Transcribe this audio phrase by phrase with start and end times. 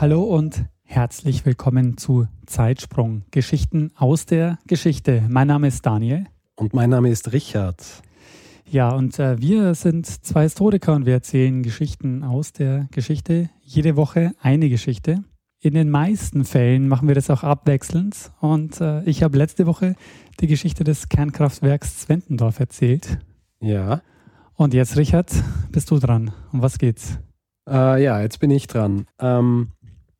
[0.00, 5.24] Hallo und herzlich willkommen zu Zeitsprung, Geschichten aus der Geschichte.
[5.28, 6.26] Mein Name ist Daniel.
[6.54, 7.82] Und mein Name ist Richard.
[8.64, 13.50] Ja, und äh, wir sind zwei Historiker und wir erzählen Geschichten aus der Geschichte.
[13.60, 15.24] Jede Woche eine Geschichte.
[15.58, 18.30] In den meisten Fällen machen wir das auch abwechselnd.
[18.40, 19.96] Und äh, ich habe letzte Woche
[20.38, 23.18] die Geschichte des Kernkraftwerks Zwentendorf erzählt.
[23.60, 24.02] Ja.
[24.54, 25.32] Und jetzt, Richard,
[25.72, 26.30] bist du dran.
[26.52, 27.18] Um was geht's?
[27.68, 29.06] Äh, ja, jetzt bin ich dran.
[29.18, 29.72] Ähm,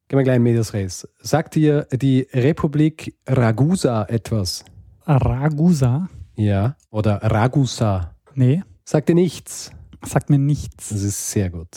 [0.08, 1.06] Gehen wir gleich in Medias Res.
[1.20, 4.64] Sagt dir die Republik Ragusa etwas?
[5.04, 6.08] Ragusa?
[6.34, 6.76] Ja.
[6.90, 8.14] Oder Ragusa?
[8.34, 8.62] Nee.
[8.86, 9.70] Sagt dir nichts?
[10.02, 10.88] Sagt mir nichts.
[10.88, 11.68] Das ist sehr gut.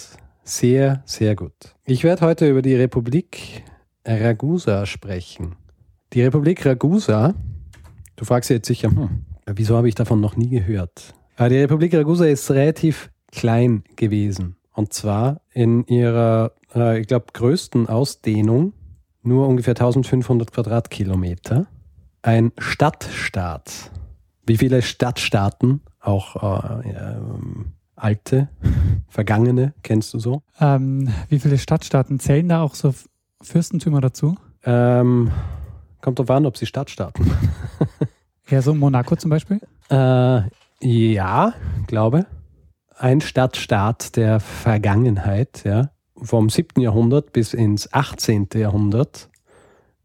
[0.45, 1.75] Sehr, sehr gut.
[1.83, 3.63] Ich werde heute über die Republik
[4.05, 5.57] Ragusa sprechen.
[6.13, 7.33] Die Republik Ragusa,
[8.15, 11.13] du fragst dich jetzt sicher, hm, wieso habe ich davon noch nie gehört?
[11.35, 14.55] Aber die Republik Ragusa ist relativ klein gewesen.
[14.73, 18.73] Und zwar in ihrer, äh, ich glaube, größten Ausdehnung,
[19.23, 21.67] nur ungefähr 1500 Quadratkilometer.
[22.21, 23.91] Ein Stadtstaat.
[24.45, 27.15] Wie viele Stadtstaaten, auch äh, äh,
[27.95, 28.49] alte,
[29.07, 30.41] vergangene, kennst du so?
[30.59, 32.93] Ähm, wie viele Stadtstaaten zählen da auch so
[33.41, 34.35] Fürstentümer dazu?
[34.63, 35.31] Ähm,
[36.01, 37.29] kommt drauf an, ob sie Stadtstaaten.
[38.49, 39.59] ja, so Monaco zum Beispiel?
[39.89, 40.41] Äh,
[40.81, 41.53] ja,
[41.87, 42.25] glaube
[43.01, 46.81] ein Stadtstaat der Vergangenheit, ja, vom 7.
[46.81, 48.49] Jahrhundert bis ins 18.
[48.53, 49.29] Jahrhundert,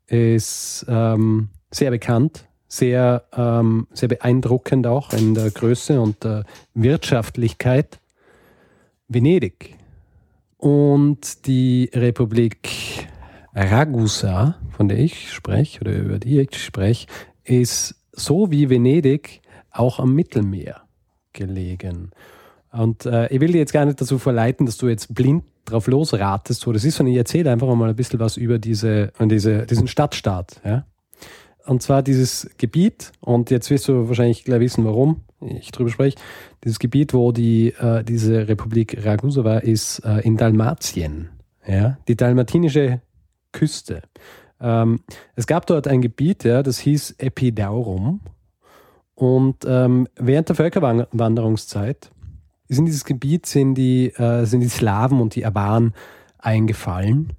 [0.06, 8.00] ist ähm, sehr bekannt, sehr, ähm, sehr beeindruckend auch in der Größe und der Wirtschaftlichkeit.
[9.08, 9.76] Venedig.
[10.56, 13.08] Und die Republik
[13.54, 17.06] Ragusa, von der ich spreche oder über die ich spreche,
[17.44, 20.82] ist so wie Venedig auch am Mittelmeer
[21.34, 22.10] gelegen.
[22.76, 25.86] Und äh, ich will dir jetzt gar nicht dazu verleiten, dass du jetzt blind drauf
[25.86, 29.66] losratest, wo das ist, sondern ich erzähle einfach mal ein bisschen was über diese, diese,
[29.66, 30.60] diesen Stadtstaat.
[30.64, 30.84] Ja?
[31.64, 36.18] Und zwar dieses Gebiet, und jetzt wirst du wahrscheinlich gleich wissen, warum ich drüber spreche,
[36.64, 41.30] dieses Gebiet, wo die, äh, diese Republik Ragusa war, ist äh, in Dalmatien,
[41.66, 41.98] ja?
[42.08, 43.00] die dalmatinische
[43.52, 44.02] Küste.
[44.60, 45.00] Ähm,
[45.34, 48.20] es gab dort ein Gebiet, ja, das hieß Epidaurum.
[49.14, 52.10] Und ähm, während der Völkerwanderungszeit
[52.68, 55.94] ist in dieses Gebiet sind die, äh, sind die Slawen und die Awaren
[56.38, 57.32] eingefallen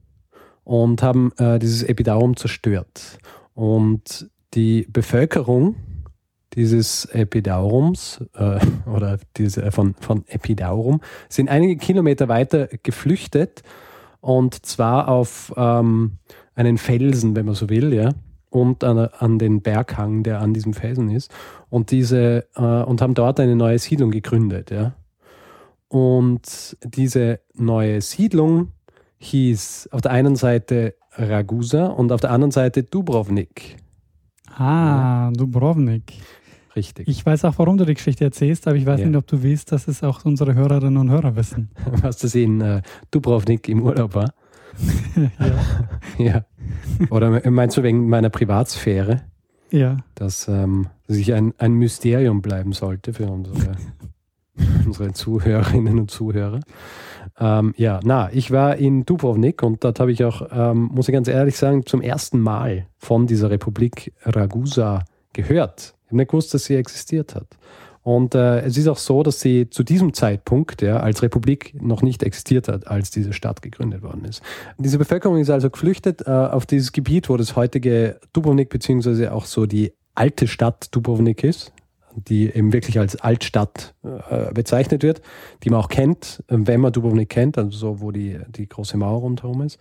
[0.63, 3.19] und haben äh, dieses Epidarum zerstört.
[3.53, 5.75] Und die Bevölkerung
[6.53, 13.63] dieses Epidaurums äh, oder diese, äh, von, von Epidaurum sind einige Kilometer weiter geflüchtet
[14.19, 16.17] und zwar auf ähm,
[16.55, 18.09] einen Felsen, wenn man so will, ja,
[18.49, 21.31] und an, an, den Berghang, der an diesem Felsen ist,
[21.69, 24.95] und diese äh, und haben dort eine neue Siedlung gegründet, ja.
[25.89, 28.73] Und diese neue Siedlung
[29.19, 33.77] hieß auf der einen Seite Ragusa und auf der anderen Seite Dubrovnik.
[34.55, 36.13] Ah, Dubrovnik.
[36.75, 37.07] Richtig.
[37.07, 39.07] Ich weiß auch, warum du die Geschichte erzählst, aber ich weiß ja.
[39.07, 41.71] nicht, ob du willst, dass es auch unsere Hörerinnen und Hörer wissen.
[42.01, 44.33] Was das in äh, Dubrovnik im Urlaub war.
[45.39, 45.51] ja.
[46.23, 46.45] ja.
[47.09, 49.23] Oder meinst du wegen meiner Privatsphäre?
[49.71, 49.97] Ja.
[50.13, 53.75] Dass ähm, sich ein, ein Mysterium bleiben sollte für unsere
[54.85, 56.59] unsere Zuhörerinnen und Zuhörer.
[57.39, 61.13] Ähm, ja, na, ich war in Dubrovnik und dort habe ich auch, ähm, muss ich
[61.13, 65.93] ganz ehrlich sagen, zum ersten Mal von dieser Republik Ragusa gehört.
[66.05, 67.47] Ich habe nicht gewusst, dass sie existiert hat.
[68.01, 72.01] Und äh, es ist auch so, dass sie zu diesem Zeitpunkt ja, als Republik noch
[72.01, 74.41] nicht existiert hat, als diese Stadt gegründet worden ist.
[74.77, 79.43] Diese Bevölkerung ist also geflüchtet äh, auf dieses Gebiet, wo das heutige Dubrovnik beziehungsweise auch
[79.43, 81.73] so die alte Stadt Dubrovnik ist
[82.17, 85.21] die eben wirklich als Altstadt äh, bezeichnet wird,
[85.63, 89.21] die man auch kennt, wenn man Dubrovnik kennt, also so, wo die, die große Mauer
[89.21, 89.79] rundherum ist.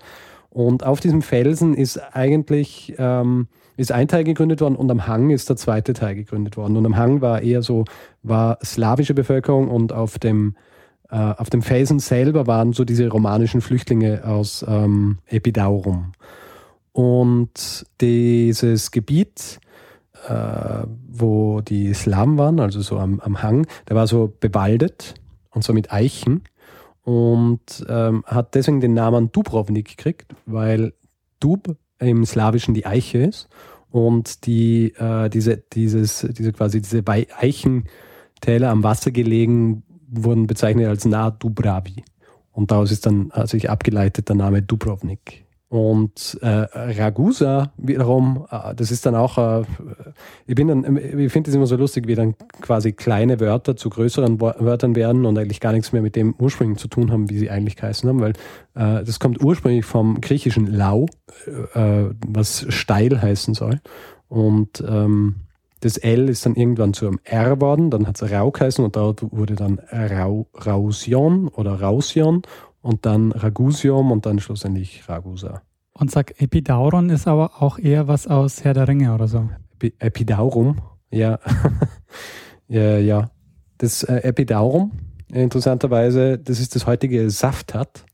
[0.50, 5.30] Und auf diesem Felsen ist eigentlich ähm, ist ein Teil gegründet worden und am Hang
[5.30, 6.76] ist der zweite Teil gegründet worden.
[6.76, 7.84] Und am Hang war eher so,
[8.22, 10.56] war slawische Bevölkerung und auf dem,
[11.10, 16.12] äh, auf dem Felsen selber waren so diese romanischen Flüchtlinge aus ähm, Epidaurum.
[16.92, 19.60] Und dieses Gebiet
[20.28, 25.14] äh, wo die Slum waren, also so am, am Hang, der war so bewaldet
[25.50, 26.42] und so mit Eichen
[27.02, 30.92] und ähm, hat deswegen den Namen Dubrovnik gekriegt, weil
[31.40, 33.48] Dub im Slawischen die Eiche ist
[33.90, 41.04] und die, äh, diese, dieses, diese quasi diese Eichentäler am Wasser gelegen wurden bezeichnet als
[41.04, 42.04] Na Dubravi.
[42.52, 45.45] Und daraus ist dann sich abgeleitet der Name Dubrovnik.
[45.68, 49.64] Und äh, Ragusa wiederum, äh, das ist dann auch, äh,
[50.46, 54.40] ich dann, ich finde es immer so lustig, wie dann quasi kleine Wörter zu größeren
[54.40, 57.50] Wörtern werden und eigentlich gar nichts mehr mit dem ursprünglich zu tun haben, wie sie
[57.50, 58.34] eigentlich geheißen haben, weil
[58.74, 61.06] äh, das kommt ursprünglich vom griechischen Lau,
[61.74, 63.80] äh, was steil heißen soll.
[64.28, 65.46] Und ähm,
[65.80, 68.96] das L ist dann irgendwann zu einem R worden, dann hat es Rau geheißen und
[68.96, 72.42] dort wurde dann Rau, Rausion oder Rausion
[72.86, 75.62] und dann Ragusium und dann schlussendlich Ragusa.
[75.92, 79.48] Und sag, Epidauron ist aber auch eher was aus Herr der Ringe oder so.
[79.98, 80.76] Epidaurum,
[81.10, 81.40] ja.
[82.68, 83.30] ja, ja.
[83.78, 84.92] Das äh, Epidaurum,
[85.32, 88.04] interessanterweise, das ist das heutige Saftat,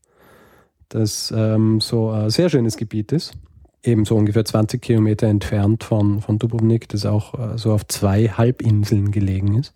[0.89, 3.33] das ähm, so ein sehr schönes Gebiet ist.
[3.83, 8.27] Eben so ungefähr 20 Kilometer entfernt von, von Dubrovnik, das auch äh, so auf zwei
[8.27, 9.73] Halbinseln gelegen ist.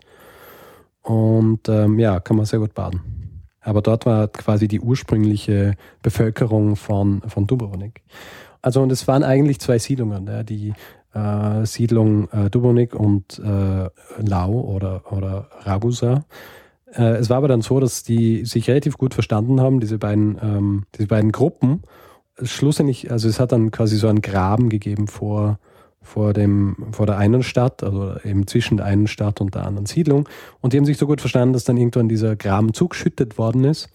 [1.04, 3.17] Und ähm, ja, kann man sehr gut baden.
[3.68, 8.02] Aber dort war quasi die ursprüngliche Bevölkerung von, von Dubrovnik.
[8.62, 10.74] Also und es waren eigentlich zwei Siedlungen, ja, die
[11.14, 13.90] äh, Siedlung äh, Dubrovnik und äh,
[14.26, 16.24] Lau oder, oder Ragusa.
[16.94, 20.38] Äh, es war aber dann so, dass die sich relativ gut verstanden haben, diese beiden,
[20.42, 21.82] ähm, diese beiden Gruppen.
[22.42, 25.60] Schlussendlich, also es hat dann quasi so einen Graben gegeben vor,
[26.08, 29.86] vor, dem, vor der einen Stadt, also eben zwischen der einen Stadt und der anderen
[29.86, 30.28] Siedlung.
[30.62, 33.90] Und die haben sich so gut verstanden, dass dann irgendwann dieser Graben zugeschüttet worden ist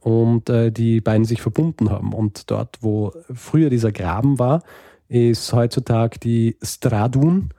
[0.00, 2.12] und äh, die beiden sich verbunden haben.
[2.12, 4.62] Und dort, wo früher dieser Graben war,
[5.08, 7.50] ist heutzutage die Stradun,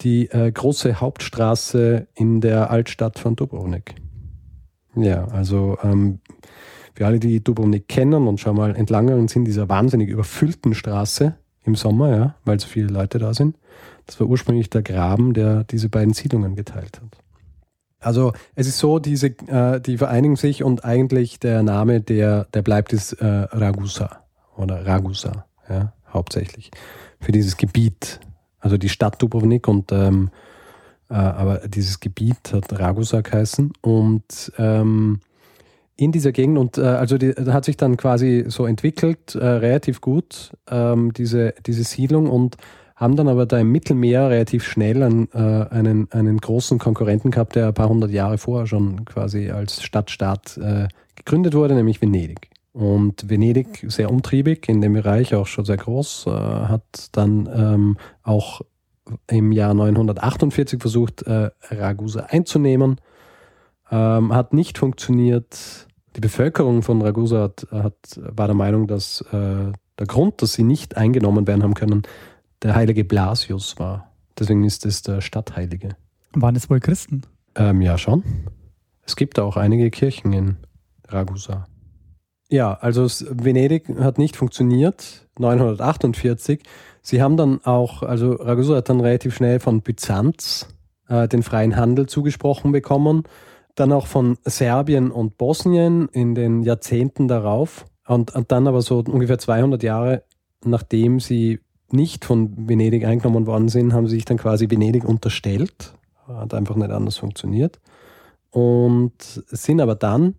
[0.00, 3.94] die äh, große Hauptstraße in der Altstadt von Dubrovnik.
[4.96, 6.20] Ja, also ähm,
[6.94, 11.74] für alle, die Dubrovnik kennen und schon mal entlang sind dieser wahnsinnig überfüllten Straße, im
[11.74, 13.56] Sommer, ja, weil so viele Leute da sind.
[14.06, 17.18] Das war ursprünglich der Graben, der diese beiden Siedlungen geteilt hat.
[18.00, 22.62] Also es ist so, diese, äh, die vereinigen sich und eigentlich der Name, der, der
[22.62, 24.24] bleibt, ist äh, Ragusa
[24.56, 26.70] oder Ragusa, ja, hauptsächlich
[27.20, 28.20] für dieses Gebiet.
[28.58, 30.30] Also die Stadt Dubrovnik und ähm,
[31.10, 35.20] äh, aber dieses Gebiet hat Ragusa geheißen und ähm,
[36.00, 40.00] in dieser Gegend und äh, also die, hat sich dann quasi so entwickelt, äh, relativ
[40.00, 42.56] gut, ähm, diese, diese Siedlung und
[42.96, 47.54] haben dann aber da im Mittelmeer relativ schnell einen, äh, einen, einen großen Konkurrenten gehabt,
[47.54, 52.48] der ein paar hundert Jahre vorher schon quasi als Stadtstaat äh, gegründet wurde, nämlich Venedig.
[52.72, 57.96] Und Venedig, sehr umtriebig in dem Bereich, auch schon sehr groß, äh, hat dann ähm,
[58.22, 58.62] auch
[59.26, 63.00] im Jahr 948 versucht, äh, Ragusa einzunehmen.
[63.90, 65.88] Ähm, hat nicht funktioniert.
[66.16, 70.64] Die Bevölkerung von Ragusa hat, hat, war der Meinung, dass äh, der Grund, dass sie
[70.64, 72.02] nicht eingenommen werden haben können,
[72.62, 74.10] der heilige Blasius war.
[74.38, 75.96] Deswegen ist es der Stadtheilige.
[76.34, 77.22] Waren es wohl Christen?
[77.54, 78.24] Ähm, ja, schon.
[79.04, 80.56] Es gibt auch einige Kirchen in
[81.08, 81.66] Ragusa.
[82.48, 86.62] Ja, also Venedig hat nicht funktioniert, 948.
[87.02, 90.68] Sie haben dann auch, also Ragusa hat dann relativ schnell von Byzanz
[91.08, 93.24] äh, den freien Handel zugesprochen bekommen
[93.74, 99.02] dann auch von Serbien und Bosnien in den Jahrzehnten darauf und, und dann aber so
[99.06, 100.24] ungefähr 200 Jahre
[100.64, 105.94] nachdem sie nicht von Venedig eingenommen worden sind, haben sie sich dann quasi Venedig unterstellt.
[106.26, 107.80] Hat einfach nicht anders funktioniert.
[108.50, 110.36] Und sind aber dann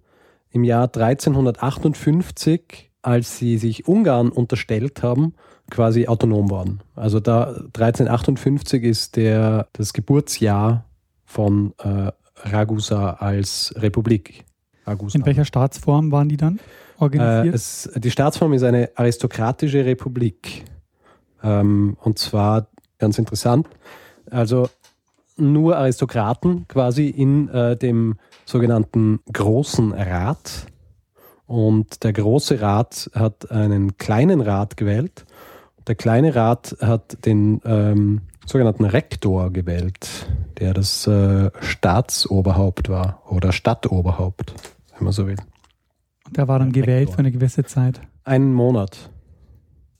[0.51, 5.33] im Jahr 1358, als sie sich Ungarn unterstellt haben,
[5.69, 6.81] quasi autonom worden.
[6.95, 10.85] Also da 1358 ist der, das Geburtsjahr
[11.25, 12.11] von äh,
[12.43, 14.45] Ragusa als Republik.
[14.85, 15.17] Ragusa.
[15.17, 16.59] In welcher Staatsform waren die dann
[16.97, 17.53] organisiert?
[17.53, 20.65] Äh, es, die Staatsform ist eine aristokratische Republik.
[21.43, 22.67] Ähm, und zwar
[22.97, 23.67] ganz interessant.
[24.29, 24.69] Also
[25.37, 30.67] nur Aristokraten quasi in äh, dem sogenannten Großen Rat.
[31.47, 35.25] Und der Große Rat hat einen kleinen Rat gewählt.
[35.87, 40.27] Der kleine Rat hat den ähm, sogenannten Rektor gewählt,
[40.59, 44.53] der das äh, Staatsoberhaupt war oder Stadtoberhaupt,
[44.95, 45.37] wenn man so will.
[46.25, 46.83] Und der war dann Rektor.
[46.83, 48.01] gewählt für eine gewisse Zeit?
[48.23, 49.09] Einen Monat.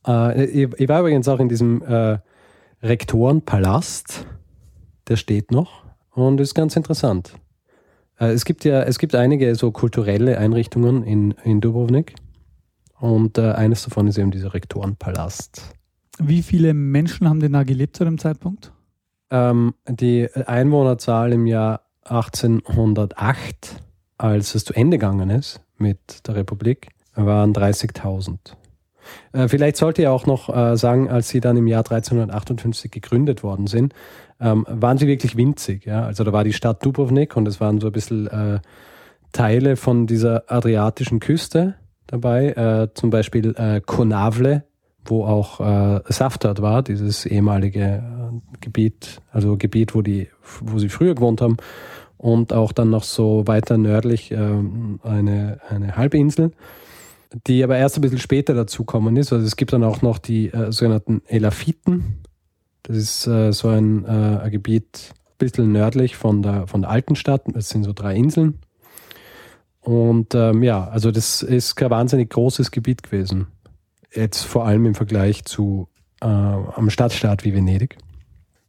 [0.07, 2.19] Äh, ich, ich, war übrigens auch in diesem äh,
[2.83, 4.25] Rektorenpalast,
[5.07, 7.33] der steht noch und ist ganz interessant.
[8.19, 12.13] Äh, es gibt ja, es gibt einige so kulturelle Einrichtungen in, in Dubrovnik
[13.01, 15.63] und äh, eines davon ist eben dieser Rektorenpalast.
[16.19, 18.71] Wie viele Menschen haben denn da gelebt zu dem Zeitpunkt?
[19.31, 23.81] Ähm, die Einwohnerzahl im Jahr 1808,
[24.19, 28.37] als es zu Ende gegangen ist mit der Republik, waren 30.000.
[29.33, 33.41] Äh, vielleicht sollte ich auch noch äh, sagen, als sie dann im Jahr 1358 gegründet
[33.41, 33.95] worden sind,
[34.39, 35.87] ähm, waren sie wirklich winzig.
[35.87, 36.03] Ja?
[36.03, 38.59] Also da war die Stadt Dubrovnik und es waren so ein bisschen äh,
[39.31, 41.75] Teile von dieser adriatischen Küste
[42.07, 44.63] dabei, äh, zum Beispiel äh, Konavle,
[45.05, 50.27] wo auch äh, Saftad war, dieses ehemalige äh, Gebiet, also Gebiet, wo die,
[50.61, 51.57] wo sie früher gewohnt haben,
[52.17, 56.51] und auch dann noch so weiter nördlich äh, eine, eine Halbinsel,
[57.47, 59.33] die aber erst ein bisschen später dazukommen ist.
[59.33, 62.21] Also es gibt dann auch noch die äh, sogenannten Elafiten.
[62.83, 67.15] Das ist äh, so ein, ein Gebiet ein bisschen nördlich von der, von der alten
[67.15, 67.43] Stadt.
[67.55, 68.59] Es sind so drei Inseln.
[69.81, 73.47] Und ähm, ja, also das ist kein wahnsinnig großes Gebiet gewesen.
[74.13, 75.87] Jetzt vor allem im Vergleich zu
[76.21, 77.97] äh, am Stadtstaat wie Venedig.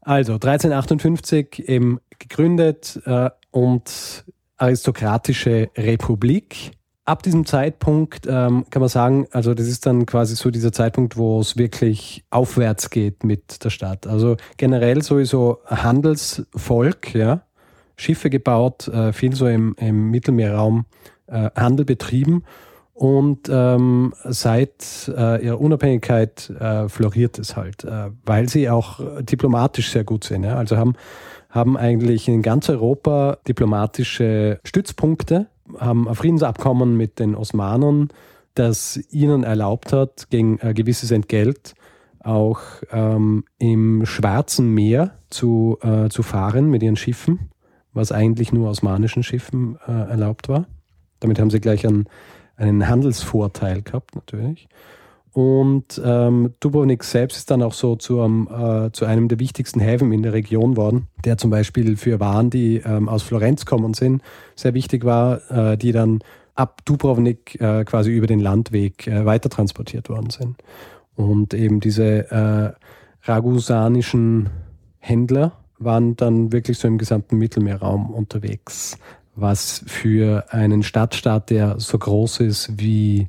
[0.01, 4.25] Also 1358 eben gegründet äh, und
[4.57, 6.73] aristokratische Republik.
[7.05, 11.17] Ab diesem Zeitpunkt ähm, kann man sagen, also das ist dann quasi so dieser Zeitpunkt,
[11.17, 14.07] wo es wirklich aufwärts geht mit der Stadt.
[14.07, 17.43] Also generell sowieso Handelsvolk, ja,
[17.97, 20.87] Schiffe gebaut, äh, viel so im, im Mittelmeerraum
[21.27, 22.45] äh, Handel betrieben
[22.95, 29.91] und ähm, seit äh, ihrer Unabhängigkeit äh, floriert es halt, äh, weil sie auch diplomatisch
[29.91, 30.45] sehr gut sind.
[30.45, 30.57] Ja?
[30.57, 30.95] Also haben,
[31.51, 35.47] haben eigentlich in ganz Europa diplomatische Stützpunkte,
[35.79, 38.09] haben ein Friedensabkommen mit den Osmanern,
[38.55, 41.75] das ihnen erlaubt hat, gegen ein gewisses Entgelt
[42.25, 42.61] auch
[42.93, 47.51] ähm, im Schwarzen Meer zu, äh, zu fahren mit ihren Schiffen,
[47.93, 50.67] was eigentlich nur osmanischen Schiffen äh, erlaubt war.
[51.21, 52.07] Damit haben sie gleich einen,
[52.57, 54.69] einen Handelsvorteil gehabt, natürlich.
[55.33, 59.81] Und ähm, Dubrovnik selbst ist dann auch so zu, um, äh, zu einem der wichtigsten
[59.81, 63.95] Häfen in der Region worden, der zum Beispiel für Waren, die ähm, aus Florenz kommen
[63.95, 64.21] sind,
[64.57, 66.19] sehr wichtig war, äh, die dann
[66.55, 70.57] ab Dubrovnik äh, quasi über den Landweg äh, weitertransportiert worden sind.
[71.15, 72.73] Und eben diese äh,
[73.25, 74.51] ragusanischen
[74.99, 75.53] Händler
[75.85, 78.99] waren dann wirklich so im gesamten Mittelmeerraum unterwegs
[79.35, 83.29] was für einen Stadtstaat, der so groß ist wie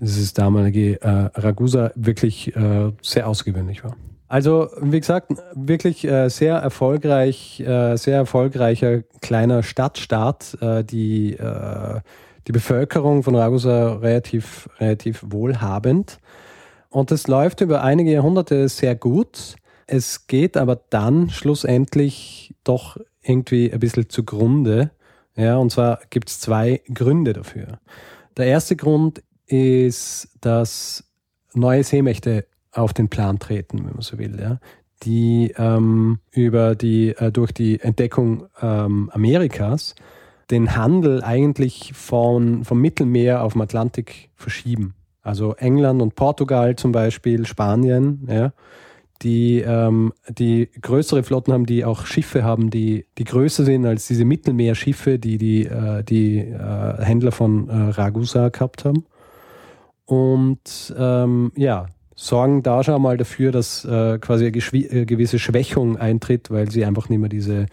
[0.00, 3.96] dieses damalige äh, Ragusa, wirklich äh, sehr außergewöhnlich war.
[4.28, 12.00] Also, wie gesagt, wirklich äh, sehr erfolgreich, äh, sehr erfolgreicher kleiner Stadtstaat, äh, die, äh,
[12.46, 16.20] die Bevölkerung von Ragusa relativ, relativ wohlhabend.
[16.90, 19.56] Und es läuft über einige Jahrhunderte sehr gut.
[19.90, 24.90] Es geht aber dann schlussendlich doch irgendwie ein bisschen zugrunde.
[25.34, 27.80] Ja, und zwar gibt es zwei Gründe dafür.
[28.36, 31.04] Der erste Grund ist, dass
[31.54, 34.60] neue Seemächte auf den Plan treten, wenn man so will, ja,
[35.04, 39.94] die ähm, über die, äh, durch die Entdeckung ähm, Amerikas
[40.50, 44.94] den Handel eigentlich von, vom Mittelmeer auf dem Atlantik verschieben.
[45.22, 48.52] Also England und Portugal zum Beispiel, Spanien, ja,
[49.22, 54.06] die, ähm, die größere Flotten haben, die auch Schiffe haben, die, die größer sind als
[54.06, 59.04] diese Mittelmeerschiffe, die die, äh, die äh, Händler von äh, Ragusa gehabt haben.
[60.06, 65.96] Und ähm, ja, sorgen da schon mal dafür, dass äh, quasi eine äh, gewisse Schwächung
[65.96, 67.66] eintritt, weil sie einfach nicht mehr diese,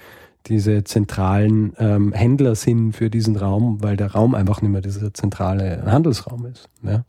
[0.47, 5.13] diese zentralen ähm, Händler sind für diesen Raum, weil der Raum einfach nicht mehr dieser
[5.13, 6.69] zentrale Handelsraum ist.
[6.83, 7.03] Ja.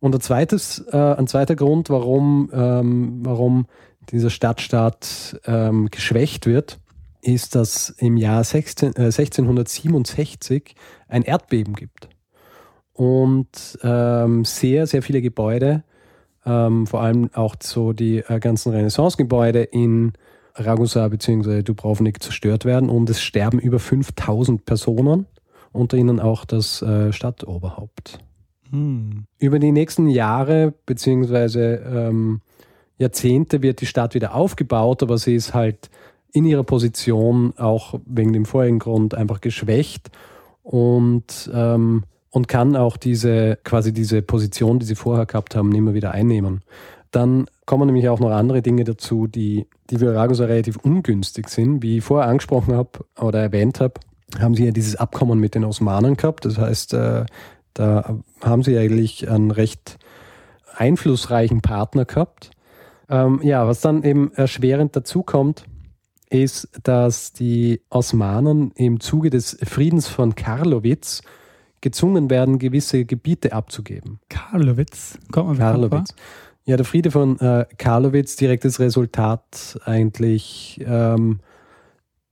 [0.00, 3.66] Und ein, zweites, äh, ein zweiter Grund, warum, ähm, warum
[4.10, 6.80] dieser Stadtstaat ähm, geschwächt wird,
[7.22, 10.74] ist, dass im Jahr 16, äh, 1667
[11.08, 12.08] ein Erdbeben gibt.
[12.94, 15.84] Und ähm, sehr, sehr viele Gebäude,
[16.44, 20.12] ähm, vor allem auch so die äh, ganzen Renaissance-Gebäude in
[20.54, 21.62] Ragusa bzw.
[21.62, 25.26] Dubrovnik zerstört werden und es sterben über 5000 Personen,
[25.72, 28.18] unter ihnen auch das äh, Stadtoberhaupt.
[28.70, 29.24] Hm.
[29.38, 31.74] Über die nächsten Jahre bzw.
[31.74, 32.40] ähm,
[32.98, 35.90] Jahrzehnte wird die Stadt wieder aufgebaut, aber sie ist halt
[36.32, 40.10] in ihrer Position auch wegen dem vorigen Grund einfach geschwächt
[40.62, 45.94] und, ähm, und kann auch diese quasi diese Position, die sie vorher gehabt haben, mehr
[45.94, 46.60] wieder einnehmen.
[47.10, 51.82] Dann kommen nämlich auch noch andere Dinge dazu, die, die für Ragusa relativ ungünstig sind.
[51.82, 53.94] Wie ich vorher angesprochen habe oder erwähnt habe,
[54.38, 56.44] haben sie ja dieses Abkommen mit den Osmanen gehabt.
[56.44, 57.24] Das heißt, äh,
[57.74, 59.98] da haben sie eigentlich einen recht
[60.74, 62.50] einflussreichen Partner gehabt.
[63.08, 65.64] Ähm, ja, was dann eben erschwerend dazu kommt,
[66.30, 71.22] ist, dass die Osmanen im Zuge des Friedens von Karlowitz
[71.80, 74.20] gezwungen werden, gewisse Gebiete abzugeben.
[74.28, 75.18] Karlowitz?
[75.32, 76.14] Kommt man Karlowitz.
[76.64, 81.40] Ja, der Friede von äh, Karlowitz, direktes Resultat eigentlich ähm,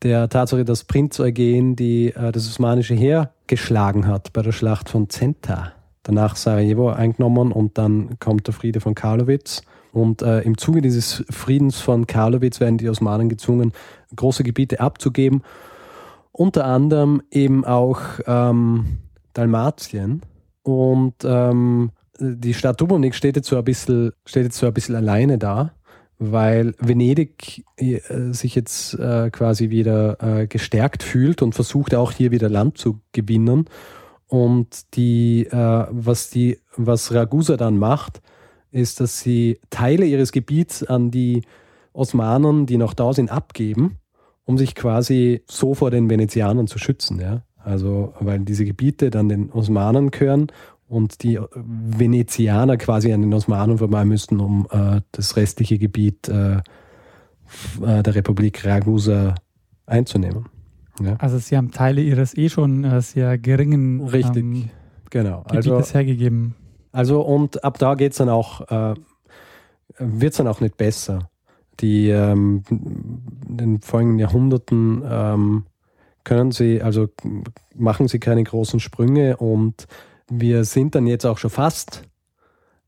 [0.03, 4.89] der Tatsache, dass Prinz Eugen die, äh, das osmanische Heer geschlagen hat bei der Schlacht
[4.89, 5.73] von Zenta.
[6.05, 9.63] danach Sarajevo eingenommen und dann kommt der Friede von Karlowitz.
[9.93, 13.73] Und äh, im Zuge dieses Friedens von Karlowitz werden die Osmanen gezwungen,
[14.15, 15.43] große Gebiete abzugeben.
[16.33, 18.99] Unter anderem eben auch ähm,
[19.35, 20.23] Dalmatien.
[20.63, 21.91] Und ähm,
[22.21, 25.73] die Stadt Dubrovnik steht jetzt so ein bisschen, steht jetzt so ein bisschen alleine da,
[26.19, 28.01] weil Venedig äh,
[28.33, 33.01] sich jetzt äh, quasi wieder äh, gestärkt fühlt und versucht auch hier wieder Land zu
[33.13, 33.67] gewinnen.
[34.27, 38.21] Und die, was die, was Ragusa dann macht,
[38.71, 41.41] ist, dass sie Teile ihres Gebiets an die
[41.95, 43.97] Osmanen, die noch da sind, abgeben,
[44.45, 47.19] um sich quasi so vor den Venezianern zu schützen.
[47.21, 47.41] Ja?
[47.57, 50.49] Also, weil diese Gebiete dann den Osmanen gehören
[50.89, 56.57] und die Venezianer quasi an den Osmanen vorbei müssten, um äh, das restliche Gebiet äh,
[56.57, 59.35] äh der Republik Ragusa
[59.87, 60.47] einzunehmen.
[61.03, 61.17] Ja.
[61.17, 64.71] Also sie haben Teile ihres eh schon äh, sehr geringen Richtig, ähm,
[65.11, 65.45] genau.
[65.49, 66.55] Gebietes also, hergegeben.
[66.93, 68.95] Also und ab da geht es dann auch, äh,
[69.99, 71.31] wird es dann auch nicht besser.
[71.81, 75.67] Die ähm, in den folgenden Jahrhunderten ähm,
[76.25, 77.09] können sie, also
[77.75, 79.87] machen sie keine großen Sprünge und
[80.31, 82.03] wir sind dann jetzt auch schon fast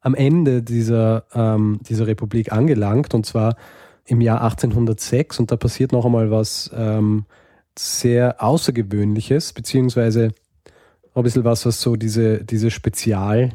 [0.01, 3.57] am Ende dieser, ähm, dieser Republik angelangt und zwar
[4.05, 7.27] im Jahr 1806 und da passiert noch einmal was ähm,
[7.79, 10.33] sehr Außergewöhnliches, beziehungsweise
[11.15, 13.55] ein bisschen was, was so diese, diese Spezialrolle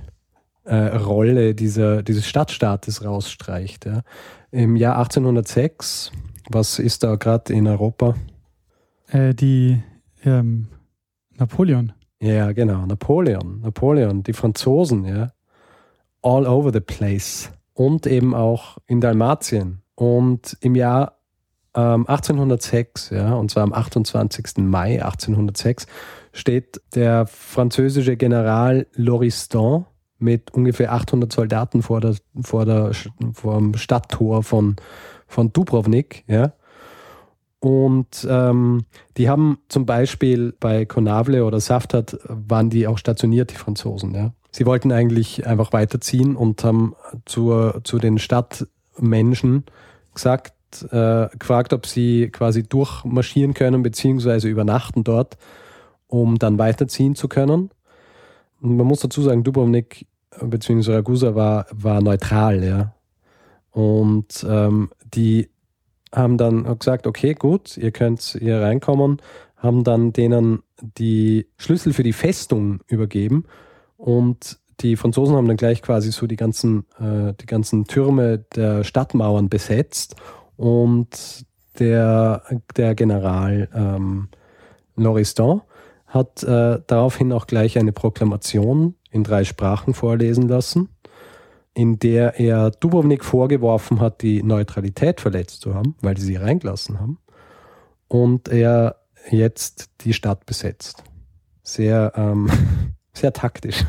[1.49, 3.85] äh, dieser, dieses Stadtstaates rausstreicht.
[3.85, 4.01] Ja.
[4.51, 6.11] Im Jahr 1806,
[6.49, 8.15] was ist da gerade in Europa?
[9.09, 9.81] Äh, die
[10.23, 10.67] ähm,
[11.37, 11.93] Napoleon.
[12.19, 13.62] Ja, genau, Napoleon.
[13.62, 15.31] Napoleon, die Franzosen, ja.
[16.22, 17.51] All over the place.
[17.74, 19.81] Und eben auch in Dalmatien.
[19.95, 21.19] Und im Jahr
[21.75, 24.57] ähm, 1806, ja, und zwar am 28.
[24.57, 25.88] Mai 1806,
[26.31, 29.86] steht der französische General Loriston
[30.17, 32.91] mit ungefähr 800 Soldaten vor, der, vor, der,
[33.34, 34.77] vor dem Stadttor von,
[35.27, 36.53] von Dubrovnik, ja.
[37.59, 38.85] Und ähm,
[39.18, 44.13] die haben zum Beispiel bei Konavle oder Saftat waren die auch stationiert, die Franzosen.
[44.13, 44.33] Ja.
[44.51, 49.65] Sie wollten eigentlich einfach weiterziehen und haben zur, zu den Stadtmenschen
[50.13, 50.53] gesagt,
[50.91, 55.37] äh, gefragt, ob sie quasi durchmarschieren können beziehungsweise übernachten dort,
[56.07, 57.72] um dann weiterziehen zu können.
[58.61, 60.07] Und man muss dazu sagen, Dubrovnik
[60.41, 62.94] beziehungsweise Ragusa war, war neutral, ja.
[63.72, 65.50] Und ähm, die
[66.15, 69.21] haben dann gesagt, okay, gut, ihr könnt hier reinkommen,
[69.57, 73.45] haben dann denen die Schlüssel für die Festung übergeben
[73.97, 78.83] und die Franzosen haben dann gleich quasi so die ganzen, äh, die ganzen Türme der
[78.83, 80.15] Stadtmauern besetzt
[80.57, 81.45] und
[81.79, 82.43] der,
[82.75, 84.29] der General ähm,
[84.95, 85.61] Loristan
[86.07, 90.89] hat äh, daraufhin auch gleich eine Proklamation in drei Sprachen vorlesen lassen,
[91.75, 97.00] in der er Dubrovnik vorgeworfen hat, die Neutralität verletzt zu haben, weil sie sie reingelassen
[97.00, 97.20] haben.
[98.07, 98.96] Und er
[99.29, 101.03] jetzt die Stadt besetzt.
[101.64, 102.50] Sehr, ähm,
[103.14, 103.83] sehr taktisch.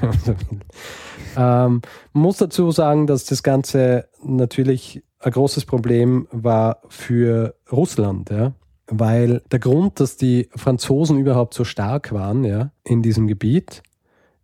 [1.37, 1.81] ähm,
[2.13, 8.53] muss dazu sagen, dass das Ganze natürlich ein großes Problem war für Russland, ja.
[8.89, 13.83] Weil der Grund, dass die Franzosen überhaupt so stark waren, ja, in diesem Gebiet,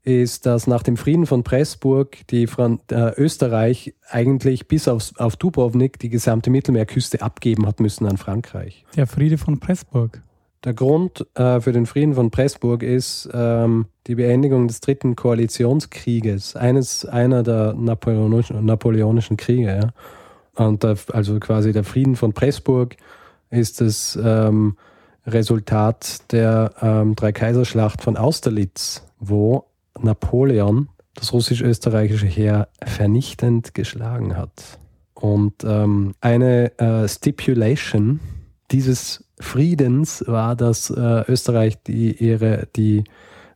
[0.05, 5.37] ist, dass nach dem Frieden von Pressburg die Fran äh, Österreich eigentlich bis aufs, auf
[5.37, 8.85] Dubrovnik die gesamte Mittelmeerküste abgeben hat müssen an Frankreich.
[8.97, 10.23] Der Friede von Pressburg.
[10.65, 16.55] Der Grund äh, für den Frieden von Pressburg ist ähm, die Beendigung des dritten Koalitionskrieges,
[16.57, 19.81] eines einer der napoleonischen, napoleonischen Kriege.
[19.83, 20.65] Ja.
[20.65, 22.97] Und der, also quasi der Frieden von Pressburg
[23.51, 24.77] ist das ähm,
[25.27, 29.67] Resultat der ähm, Dreikaiserschlacht von Austerlitz, wo
[30.03, 34.79] Napoleon das russisch-österreichische Heer vernichtend geschlagen hat.
[35.15, 38.21] Und ähm, eine äh, Stipulation
[38.71, 43.05] dieses Friedens war, dass äh, Österreich die ihre, die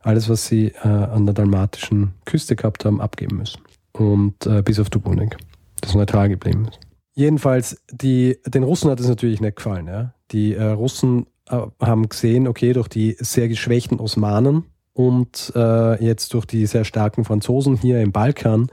[0.01, 3.61] alles, was sie äh, an der dalmatischen Küste gehabt haben, abgeben müssen.
[3.93, 5.37] Und äh, bis auf Dubrovnik,
[5.81, 6.79] das neutral geblieben ist.
[7.15, 9.87] Jedenfalls, die, den Russen hat es natürlich nicht gefallen.
[9.87, 10.13] Ja?
[10.31, 14.65] Die äh, Russen äh, haben gesehen, okay, durch die sehr geschwächten Osmanen
[14.97, 18.67] und äh, jetzt durch die sehr starken Franzosen hier im Balkan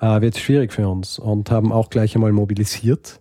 [0.00, 3.20] äh, wird es schwierig für uns und haben auch gleich einmal mobilisiert.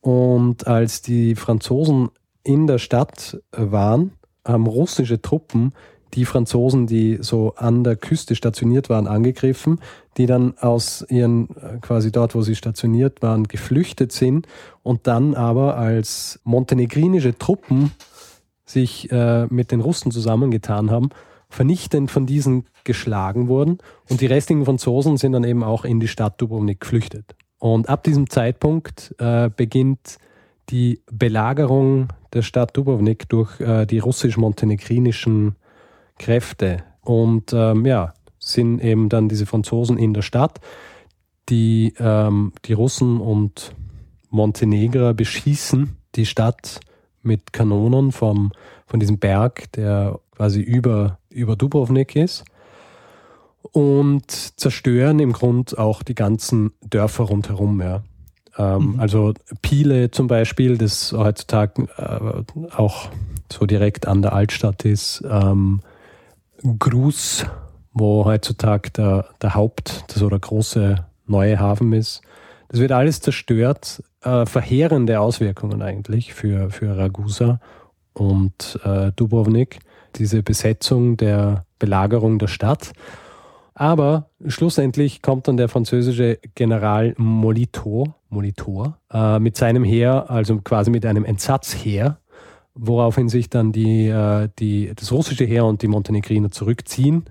[0.00, 2.08] Und als die Franzosen
[2.42, 4.12] in der Stadt waren,
[4.46, 5.74] haben russische Truppen
[6.14, 9.78] die Franzosen, die so an der Küste stationiert waren, angegriffen,
[10.16, 14.46] die dann aus ihren, äh, quasi dort, wo sie stationiert waren, geflüchtet sind
[14.82, 17.90] und dann aber als montenegrinische Truppen
[18.64, 21.10] sich äh, mit den Russen zusammengetan haben
[21.48, 23.78] vernichtend von diesen geschlagen wurden.
[24.08, 27.34] Und die restlichen Franzosen sind dann eben auch in die Stadt Dubrovnik geflüchtet.
[27.58, 30.18] Und ab diesem Zeitpunkt äh, beginnt
[30.70, 35.56] die Belagerung der Stadt Dubrovnik durch äh, die russisch-montenegrinischen
[36.18, 36.84] Kräfte.
[37.02, 40.60] Und ähm, ja, sind eben dann diese Franzosen in der Stadt.
[41.48, 43.74] Die, ähm, die Russen und
[44.30, 46.80] Montenegrer beschießen die Stadt
[47.22, 48.52] mit Kanonen vom,
[48.86, 52.44] von diesem Berg, der quasi über, über Dubrovnik ist
[53.72, 57.80] und zerstören im Grund auch die ganzen Dörfer rundherum.
[57.80, 58.02] Ja.
[58.56, 59.00] Ähm, mhm.
[59.00, 63.08] Also Pile zum Beispiel, das heutzutage äh, auch
[63.52, 65.22] so direkt an der Altstadt ist.
[65.28, 65.80] Ähm,
[66.78, 67.46] Grus,
[67.92, 72.22] wo heutzutage der, der Haupt, das oder große neue Hafen ist.
[72.68, 74.02] Das wird alles zerstört.
[74.22, 77.60] Äh, verheerende Auswirkungen eigentlich für, für Ragusa
[78.12, 79.78] und äh, Dubrovnik.
[80.18, 82.92] Diese Besetzung der Belagerung der Stadt.
[83.74, 90.90] Aber schlussendlich kommt dann der französische General Molitor, Molitor äh, mit seinem Heer, also quasi
[90.90, 92.18] mit einem Entsatzheer,
[92.74, 97.26] woraufhin sich dann die, äh, die, das russische Heer und die Montenegriner zurückziehen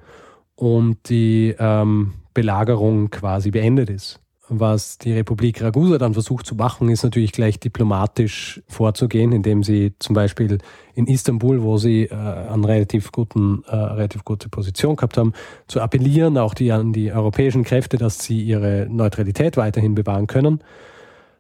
[0.55, 4.21] und die ähm, Belagerung quasi beendet ist.
[4.49, 9.93] Was die Republik Ragusa dann versucht zu machen, ist natürlich gleich diplomatisch vorzugehen, indem sie
[9.99, 10.59] zum Beispiel
[10.95, 15.33] in Istanbul, wo sie äh, einen relativ guten, äh, relativ gute Position gehabt haben,
[15.67, 20.61] zu appellieren, auch die, an die europäischen Kräfte, dass sie ihre Neutralität weiterhin bewahren können.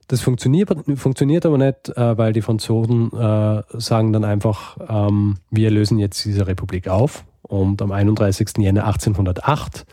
[0.09, 5.71] Das funktioniert, funktioniert aber nicht, äh, weil die Franzosen äh, sagen dann einfach, ähm, wir
[5.71, 7.23] lösen jetzt diese Republik auf.
[7.41, 8.49] Und am 31.
[8.57, 9.85] Jänner 1808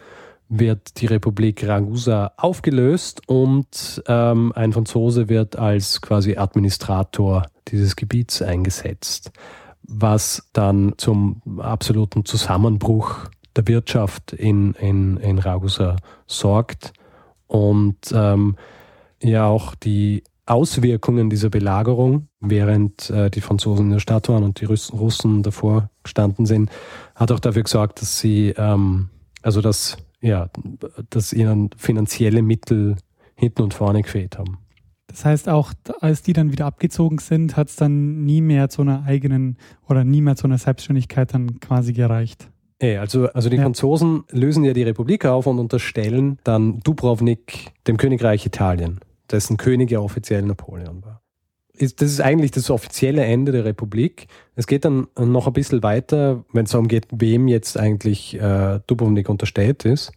[0.49, 8.43] wird die Republik Ragusa aufgelöst und ähm, ein Franzose wird als quasi Administrator dieses Gebiets
[8.43, 9.33] eingesetzt,
[9.83, 16.93] was dann zum absoluten Zusammenbruch der Wirtschaft in, in, in Ragusa sorgt
[17.47, 18.57] und ähm,
[19.23, 24.61] ja auch die Auswirkungen dieser Belagerung, während äh, die Franzosen in der Stadt waren und
[24.61, 26.71] die Russen davor gestanden sind,
[27.15, 29.09] hat auch dafür gesorgt, dass sie, ähm,
[29.41, 30.49] also dass ja,
[31.11, 32.97] dass ihnen finanzielle Mittel
[33.37, 34.59] hinten und vorne gefehlt haben.
[35.07, 38.83] Das heißt auch, als die dann wieder abgezogen sind, hat es dann nie mehr zu
[38.83, 39.59] einer eigenen
[39.89, 42.49] oder nie mehr zu einer Selbstständigkeit dann quasi gereicht.
[42.79, 43.63] Ey, also, also die ja.
[43.63, 49.91] Franzosen lösen ja die Republik auf und unterstellen dann Dubrovnik dem Königreich Italien, dessen König
[49.91, 51.24] ja offiziell Napoleon war
[51.77, 54.27] ist, das ist eigentlich das offizielle Ende der Republik.
[54.55, 58.81] Es geht dann noch ein bisschen weiter, wenn es darum geht, wem jetzt eigentlich äh,
[58.87, 60.13] Dubrovnik unterstellt ist,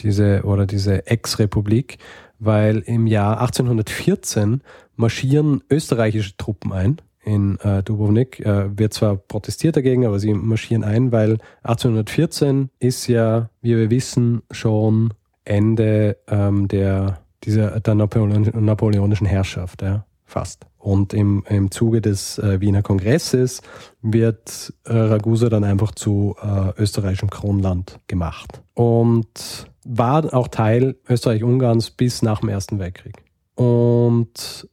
[0.00, 1.98] diese oder diese Ex-Republik,
[2.38, 4.62] weil im Jahr 1814
[4.96, 8.40] marschieren österreichische Truppen ein in äh, Dubrovnik.
[8.40, 13.90] Äh, wird zwar protestiert dagegen, aber sie marschieren ein, weil 1814 ist ja, wie wir
[13.90, 15.12] wissen, schon
[15.44, 19.82] Ende ähm, der, dieser, der Napoleon, napoleonischen Herrschaft.
[19.82, 20.69] Ja fast.
[20.80, 23.60] Und im, im Zuge des äh, Wiener Kongresses
[24.00, 31.90] wird äh, Ragusa dann einfach zu äh, österreichischem Kronland gemacht und war auch Teil Österreich-Ungarns
[31.90, 33.22] bis nach dem Ersten Weltkrieg.
[33.56, 34.68] Und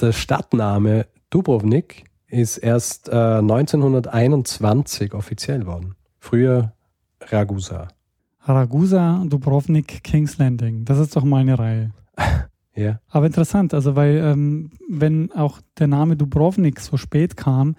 [0.00, 5.96] der Stadtname Dubrovnik ist erst äh, 1921 offiziell worden.
[6.20, 6.72] Früher
[7.20, 7.88] Ragusa.
[8.42, 10.84] Ragusa, Dubrovnik, King's Landing.
[10.84, 11.90] Das ist doch mal eine Reihe.
[12.74, 13.00] Ja.
[13.08, 17.76] Aber interessant, also weil ähm, wenn auch der Name Dubrovnik so spät kam,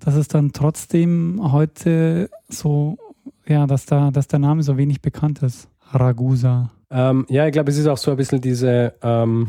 [0.00, 2.98] dass es dann trotzdem heute so,
[3.46, 5.68] ja, dass da, dass der Name so wenig bekannt ist.
[5.92, 6.70] Ragusa.
[6.90, 9.48] Ähm, ja, ich glaube, es ist auch so ein bisschen diese, ähm,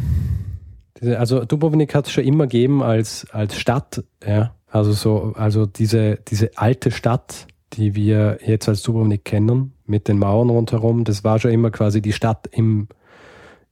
[1.00, 4.56] diese also Dubrovnik hat es schon immer gegeben als, als Stadt, ja.
[4.68, 10.20] Also so, also diese, diese alte Stadt, die wir jetzt als Dubrovnik kennen, mit den
[10.20, 12.88] Mauern rundherum, das war schon immer quasi die Stadt im,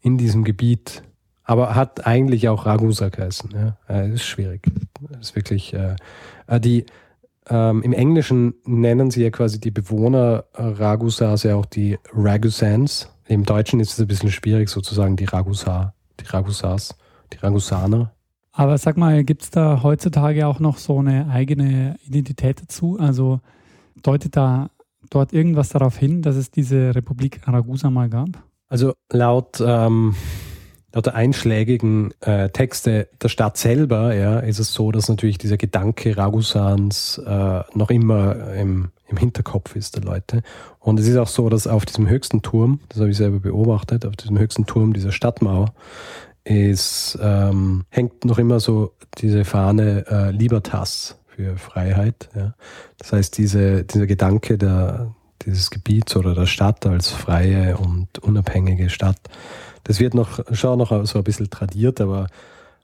[0.01, 1.03] in diesem Gebiet
[1.43, 3.49] aber hat eigentlich auch Ragusa geheißen.
[3.53, 3.77] Ja?
[3.89, 4.65] Äh, ist schwierig.
[5.19, 5.73] Ist wirklich.
[5.73, 5.95] Äh,
[6.47, 6.86] äh, die,
[7.49, 13.10] ähm, Im Englischen nennen sie ja quasi die Bewohner Ragusas ja auch die Ragusans.
[13.27, 16.95] Im Deutschen ist es ein bisschen schwierig, sozusagen die Ragusa, die Ragusas,
[17.34, 18.12] die Ragusaner.
[18.53, 22.97] Aber sag mal, gibt es da heutzutage auch noch so eine eigene Identität dazu?
[22.99, 23.41] Also
[24.03, 24.69] deutet da
[25.10, 28.29] dort irgendwas darauf hin, dass es diese Republik Ragusa mal gab?
[28.69, 30.15] Also laut ähm,
[30.93, 35.58] laut der einschlägigen äh, Texte der Stadt selber, ja, ist es so, dass natürlich dieser
[35.58, 40.43] Gedanke Ragusans äh, noch immer im, im Hinterkopf ist der Leute.
[40.79, 44.06] Und es ist auch so, dass auf diesem höchsten Turm, das habe ich selber beobachtet,
[44.06, 45.73] auf diesem höchsten Turm dieser Stadtmauer,
[46.43, 52.29] ist, ähm, hängt noch immer so diese Fahne äh, Libertas für Freiheit.
[52.36, 52.53] Ja.
[52.99, 58.89] Das heißt, diese, dieser Gedanke der, dieses Gebiets oder der Stadt als freie und unabhängige
[58.89, 59.17] Stadt,
[59.84, 62.28] das wird noch schon noch so ein bisschen tradiert, aber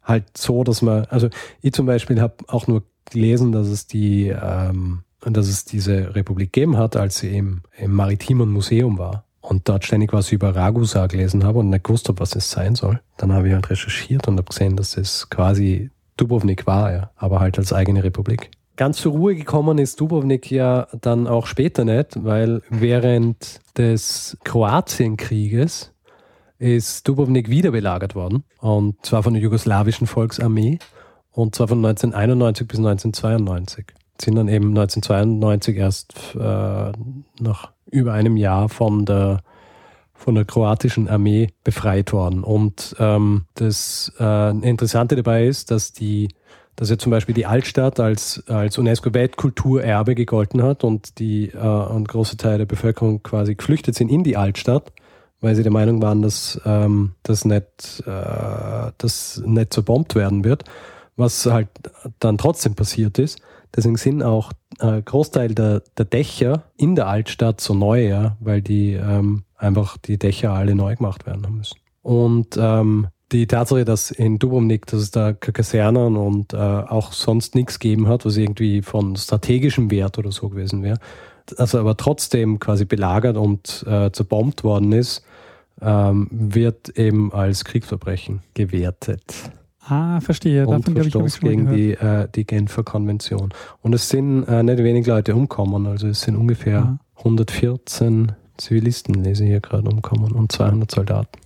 [0.03, 1.29] halt so, dass man, also
[1.61, 6.53] ich zum Beispiel habe auch nur gelesen, dass es die, ähm, dass es diese Republik
[6.53, 11.07] gegeben hat, als sie im, im Maritimen Museum war und dort ständig was über Ragusa
[11.07, 12.99] gelesen habe und nicht gewusst habe, was es sein soll.
[13.17, 17.39] Dann habe ich halt recherchiert und habe gesehen, dass es quasi Dubrovnik war, ja, aber
[17.39, 18.51] halt als eigene Republik.
[18.75, 25.91] Ganz zur Ruhe gekommen ist Dubrovnik ja dann auch später nicht, weil während des Kroatienkrieges
[26.59, 30.77] ist Dubrovnik wieder belagert worden und zwar von der jugoslawischen Volksarmee
[31.31, 33.85] und zwar von 1991 bis 1992.
[34.21, 36.91] Sind dann eben 1992 erst äh,
[37.39, 39.41] nach über einem Jahr von der
[40.13, 42.43] von der kroatischen Armee befreit worden.
[42.43, 46.27] Und ähm, das äh, Interessante dabei ist, dass die
[46.75, 52.07] dass ja zum Beispiel die Altstadt als, als UNESCO-Weltkulturerbe gegolten hat und die äh, und
[52.07, 54.93] große Teile der Bevölkerung quasi geflüchtet sind in die Altstadt,
[55.41, 58.91] weil sie der Meinung waren, dass ähm, das nicht, äh,
[59.45, 60.63] nicht zerbombt werden wird,
[61.15, 61.69] was halt
[62.19, 63.39] dann trotzdem passiert ist.
[63.75, 68.61] Deswegen sind auch äh, Großteil der, der Dächer in der Altstadt so neu, ja, weil
[68.61, 71.77] die ähm, einfach die Dächer alle neu gemacht werden müssen.
[72.01, 77.53] Und ähm, die Tatsache, dass in Dubrovnik, dass es da Kasernen und äh, auch sonst
[77.53, 80.97] nichts gegeben hat, was irgendwie von strategischem Wert oder so gewesen wäre,
[81.57, 85.23] also aber trotzdem quasi belagert und äh, zerbombt worden ist,
[85.81, 89.51] ähm, wird eben als Kriegsverbrechen gewertet.
[89.89, 90.67] Ah, verstehe.
[90.67, 93.49] Und Davon, Verstoß ich, gegen die, äh, die Genfer Konvention.
[93.81, 96.99] Und es sind äh, nicht wenig Leute umgekommen, also es sind ungefähr ja.
[97.17, 101.39] 114 Zivilisten, lese ich hier gerade, umkommen und 200 Soldaten.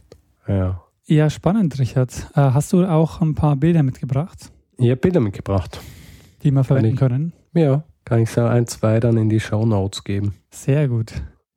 [0.48, 0.82] Ja.
[1.06, 2.12] Ja, spannend, Richard.
[2.36, 4.52] Äh, hast du auch ein paar Bilder mitgebracht?
[4.78, 5.80] Ich habe Bilder mitgebracht.
[6.44, 7.64] Die wir verwenden kann ich, können?
[7.66, 10.34] Ja, kann ich so ein, zwei dann in die Show Notes geben.
[10.52, 11.14] Sehr gut.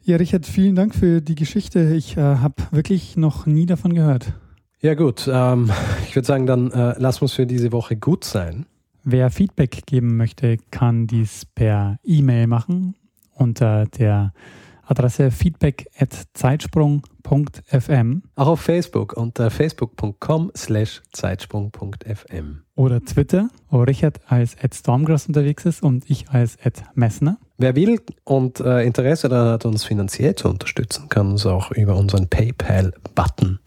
[0.07, 1.92] Ja, Richard, vielen Dank für die Geschichte.
[1.97, 4.35] Ich äh, habe wirklich noch nie davon gehört.
[4.81, 5.69] Ja gut, ähm,
[6.07, 8.66] ich würde sagen, dann äh, lassen wir es für diese Woche gut sein.
[9.03, 12.95] Wer Feedback geben möchte, kann dies per E-Mail machen
[13.35, 14.33] unter der
[14.85, 18.23] Adresse feedback.zeitsprung.fm.
[18.37, 22.62] Auch auf Facebook unter facebook.com slash zeitsprung.fm.
[22.77, 27.38] Oder Twitter, wo Richard als Ed Stormgrass unterwegs ist und ich als Ed Messner.
[27.59, 31.97] Wer will und äh, Interesse daran hat, uns finanziell zu unterstützen, kann uns auch über
[31.97, 33.61] unseren PayPal-Button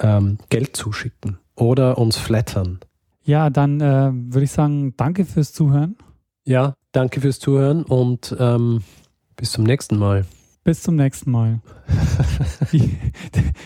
[0.00, 2.80] ähm, Geld zuschicken oder uns flattern.
[3.22, 5.96] Ja, dann äh, würde ich sagen, danke fürs Zuhören.
[6.44, 8.82] Ja, danke fürs Zuhören und ähm,
[9.36, 10.24] bis zum nächsten Mal.
[10.64, 11.60] Bis zum nächsten Mal.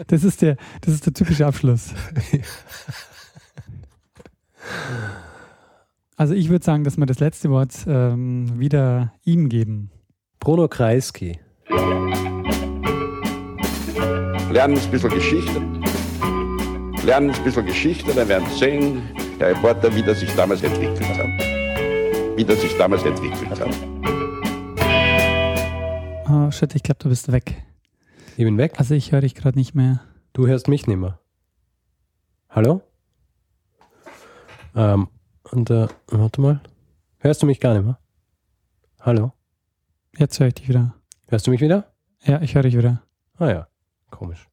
[0.06, 1.94] das, ist der, das ist der typische Abschluss.
[6.16, 9.90] Also ich würde sagen, dass wir das letzte Wort ähm, wieder ihm geben.
[10.38, 11.38] Bruno Kreisky.
[14.50, 15.60] Lernen ein bisschen Geschichte
[17.04, 19.02] lernen ein bisschen Geschichte, dann werden Sie sehen,
[19.38, 22.36] Herr Reporter, wie das sich damals entwickelt hat.
[22.36, 23.68] Wie das sich damals entwickelt hat.
[26.28, 27.62] Oh shit, ich glaube, du bist weg.
[28.36, 28.74] Ich bin weg?
[28.78, 30.00] Also ich höre dich gerade nicht mehr.
[30.32, 31.20] Du hörst mich nicht mehr.
[32.48, 32.82] Hallo?
[34.74, 35.08] Ähm,
[35.54, 36.60] und äh, warte mal.
[37.18, 37.98] Hörst du mich gar nicht mehr?
[39.00, 39.32] Hallo?
[40.16, 40.94] Jetzt höre ich dich wieder.
[41.28, 41.92] Hörst du mich wieder?
[42.24, 43.02] Ja, ich höre dich wieder.
[43.38, 43.68] Ah ja,
[44.10, 44.48] komisch.